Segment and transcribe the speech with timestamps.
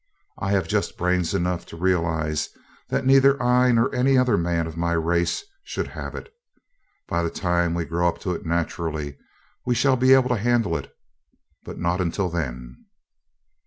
[0.39, 2.49] I have just brains enough to realize
[2.89, 6.33] that neither I nor any other man of my race should have it.
[7.07, 9.19] By the time we grow up to it naturally
[9.63, 10.91] we shall be able to handle it,
[11.63, 12.85] but not until then."